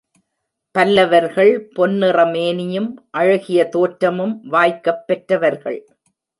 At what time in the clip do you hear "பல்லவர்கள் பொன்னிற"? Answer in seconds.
0.75-2.25